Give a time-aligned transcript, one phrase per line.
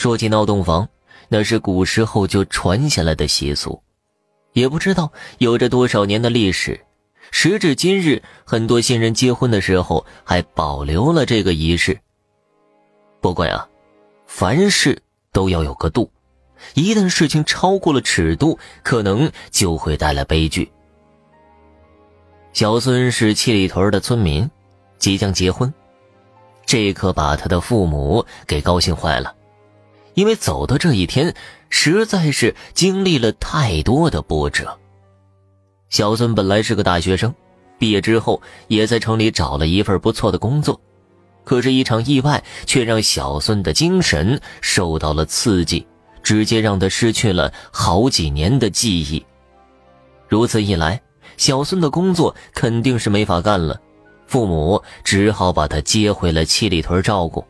[0.00, 0.88] 说起闹洞房，
[1.28, 3.82] 那是古时候就传下来的习俗，
[4.54, 6.80] 也不知道有着多少年的历史。
[7.30, 12.00] 时至今日，很多新人结婚的时候还保留了这个仪式。
[13.20, 13.68] 不过呀，
[14.24, 15.02] 凡事
[15.32, 16.10] 都要有个度，
[16.72, 20.72] 一旦事情超过了尺度，可能就会带来悲剧。
[22.54, 24.50] 小孙是七里屯的村民，
[24.96, 25.70] 即将结婚，
[26.64, 29.34] 这可把他的父母给高兴坏了，
[30.14, 31.34] 因为走到这一天，
[31.68, 34.78] 实在是经历了太多的波折。
[35.88, 37.34] 小孙本来是个大学生，
[37.78, 40.80] 毕业之后也在城里找了一份不错的工作，
[41.44, 45.86] 可是，一场意外却让小孙的精神受到了刺激，
[46.22, 49.24] 直接让他失去了好几年的记忆。
[50.28, 51.00] 如此一来，
[51.36, 53.80] 小孙的工作肯定是没法干了，
[54.26, 57.44] 父母只好把他接回了七里屯照顾。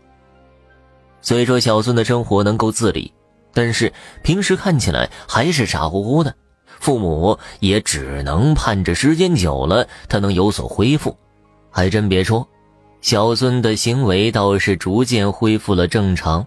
[1.22, 3.12] 虽说小孙的生活能够自理，
[3.52, 6.34] 但是平时看起来还是傻乎乎的。
[6.78, 11.14] 父母也只能盼着时间久了，他能有所恢复。
[11.70, 12.48] 还真别说，
[13.02, 16.46] 小孙的行为倒是逐渐恢复了正常，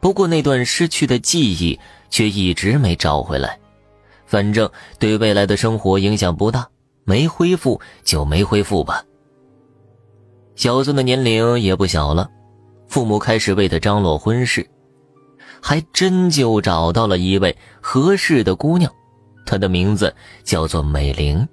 [0.00, 3.58] 不过那段失去的记忆却一直没找回来。
[4.26, 6.66] 反正对未来的生活影响不大，
[7.04, 9.04] 没恢复就没恢复吧。
[10.54, 12.30] 小孙的年龄也不小了，
[12.88, 14.66] 父母开始为他张罗婚事，
[15.60, 18.90] 还真就找到了一位合适的姑娘。
[19.44, 21.46] 她的名字叫做美玲，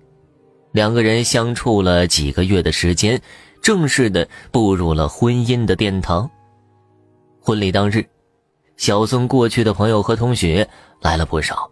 [0.71, 3.21] 两个人相处了几个月的时间，
[3.61, 6.29] 正式的步入了婚姻的殿堂。
[7.39, 8.03] 婚礼当日，
[8.77, 10.67] 小孙过去的朋友和同学
[11.01, 11.69] 来了不少，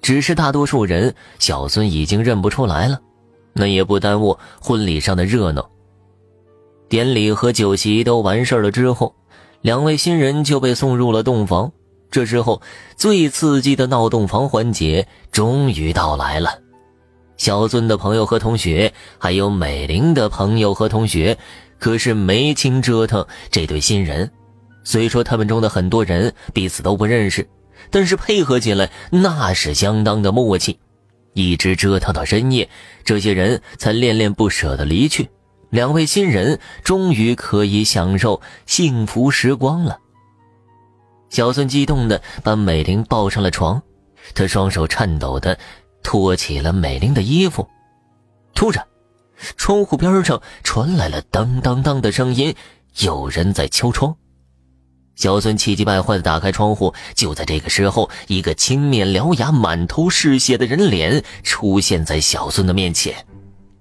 [0.00, 3.00] 只是大多数人小孙已经认不出来了，
[3.52, 5.68] 那也不耽误婚礼上的热闹。
[6.88, 9.14] 典礼和酒席都完事了之后，
[9.62, 11.72] 两位新人就被送入了洞房。
[12.10, 12.62] 这时候，
[12.96, 16.58] 最刺激的闹洞房环节终于到来了。
[17.36, 21.36] 小孙的朋友和同学，还有美玲的朋友和同学，
[21.80, 24.30] 可是没轻折腾这对新人。
[24.84, 27.48] 虽说他们中的很多人彼此都不认识，
[27.90, 30.78] 但是配合起来那是相当的默契。
[31.32, 32.68] 一直折腾到深夜，
[33.04, 35.28] 这些人才恋恋不舍的离去。
[35.74, 39.98] 两位新人终于可以享受幸福时光了。
[41.30, 43.82] 小孙激动的把美玲抱上了床，
[44.36, 45.58] 他双手颤抖的
[46.00, 47.68] 托起了美玲的衣服。
[48.54, 48.86] 突然，
[49.56, 52.54] 窗户边上传来了当当当的声音，
[53.00, 54.14] 有人在敲窗。
[55.16, 63.26] 小孙气急败坏的打开窗户，就在这个时候，一个青面獠牙、满头是血的人脸出现在小孙的面前。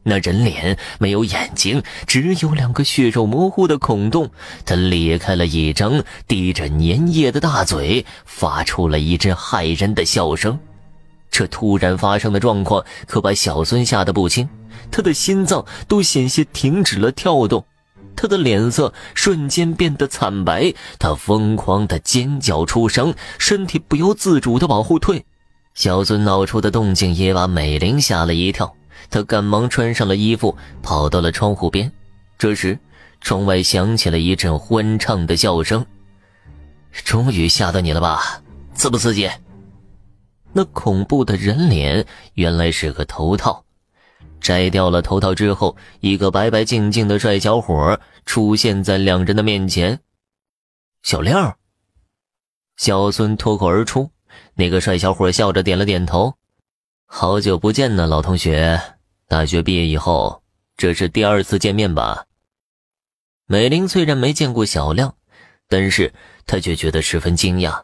[0.04, 4.30] 那人脸没有眼睛，只有两个血肉模糊的孔洞。
[4.66, 10.60] 他裂开了一张滴着粘液的大嘴，发出了一阵骇人的笑声。
[11.32, 14.48] 这突然发生的状况可把小孙吓得不轻，
[14.92, 17.66] 他的心脏都险些停止了跳动，
[18.16, 25.26] 他的脸色瞬间变得惨白，他疯狂的尖叫出声，身体不由自主的往后退。
[25.74, 28.76] 小孙闹出的动静也把美玲吓了一跳。
[29.10, 31.92] 他赶忙穿上了衣服，跑到了窗户边。
[32.38, 32.78] 这时，
[33.22, 35.86] 窗外响起了一阵欢畅的笑声。
[36.92, 38.42] 终于吓到你了吧？
[38.74, 39.30] 刺不刺激？
[40.52, 42.06] 那恐怖的人脸
[42.36, 43.64] 原来是个头套。
[44.40, 50.00] 摘掉了头套之后，一个白白净净的帅小伙出现在两人的面前。
[51.02, 51.56] 小亮。
[52.78, 54.12] 小孙脱口而出。
[54.56, 56.34] 那个帅小伙笑着点了点头。
[57.16, 58.82] 好久不见呢，老同学。
[59.28, 60.42] 大学毕业以后，
[60.76, 62.26] 这是第二次见面吧？
[63.46, 65.16] 美玲虽然没见过小亮，
[65.68, 66.12] 但是
[66.48, 67.84] 她却觉得十分惊讶。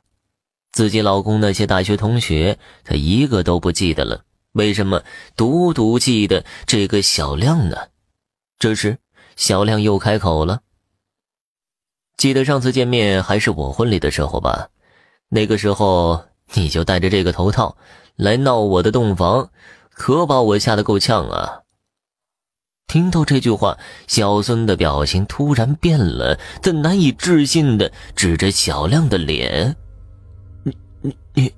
[0.71, 5.03] 自己老公那些大学同学，她一个都不记得了，为什么
[5.35, 7.77] 独独记得这个小亮呢？
[8.57, 8.97] 这时，
[9.35, 10.61] 小亮又开口了
[12.17, 14.69] ：“记得上次见面还是我婚礼的时候吧？
[15.29, 17.77] 那个时候你就戴着这个头套
[18.15, 19.49] 来闹我的洞房。”
[19.99, 21.59] 可把我吓得够呛啊！
[22.87, 29.75] 听到这句话，小孙的表情突然变了，他难以置信的指着小亮的脸
[30.63, 31.53] ：“你、你、你，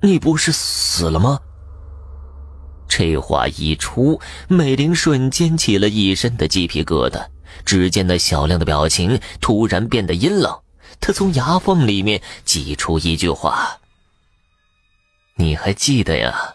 [0.00, 1.40] 你不是死了吗？”
[2.86, 7.26] 这话一出，美玲瞬间起了一身的鸡皮疙瘩。
[7.64, 10.56] 只见那小亮的表情突然变得阴冷，
[11.00, 13.80] 他从牙缝里面挤出一句话
[15.36, 16.54] ：“你还记得呀？”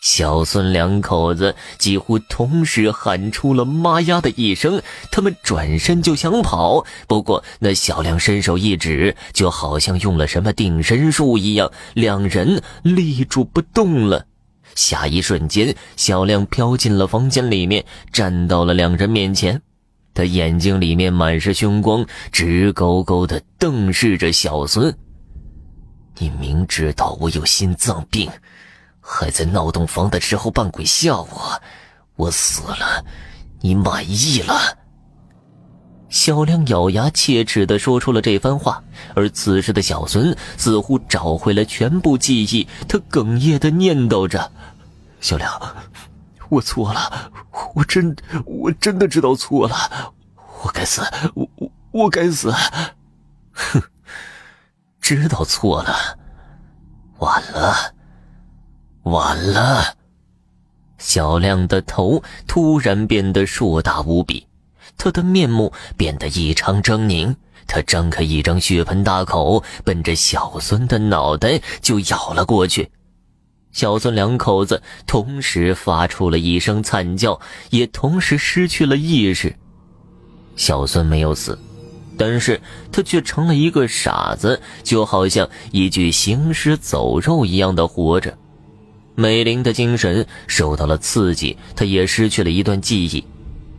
[0.00, 14.24] 小孙两口子几乎同时喊出了“妈呀”的一声，他们转身就想跑，不过那小亮伸手一指，就好像用了什么定身术一样，两人立住不动了。
[14.76, 19.60] 下一瞬间，小亮飘进了房间里面，站到了两人面前，
[20.14, 24.96] 他眼睛里面满是凶光，直勾勾的瞪视着小孙
[26.18, 28.30] ：“你明知道我有心脏病。”
[29.00, 31.62] 还在闹洞房的时候扮鬼吓我，
[32.16, 33.02] 我死了，
[33.62, 34.76] 你满意了？
[36.10, 38.82] 小亮咬牙切齿的说出了这番话，
[39.14, 44.52] 而此时的小孙似乎找回了全部记忆，他哽咽的念叨着
[45.20, 45.50] ：“小亮，
[46.50, 47.32] 我错了，
[47.74, 50.12] 我真我真的知道错了，
[50.62, 51.00] 我该死，
[51.34, 52.52] 我我我该死。”
[55.08, 56.18] 知道错了，
[57.20, 57.94] 晚了。
[59.04, 59.94] 晚了！
[60.98, 64.46] 小亮的头突然变得硕大无比，
[64.98, 67.34] 他的面目变得异常狰狞。
[67.66, 72.90] 他张开一张血盆大口，奔着小孙的脑袋就咬了过去。
[73.72, 77.40] 小孙两口子同时发出了一声惨叫，
[77.70, 79.56] 也同时失去了意识。
[80.54, 81.58] 小孙没有死，
[82.18, 82.60] 但是
[82.92, 88.36] 他却成了一个傻子，就好像一具行尸走肉一样的活着。
[89.14, 93.24] 美玲的精神受到了刺激，她也失去了一段记忆。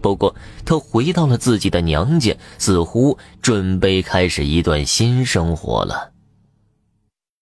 [0.02, 0.34] 不过，
[0.66, 6.12] 她回到了自己的娘家，似乎准备开始一段新生活了。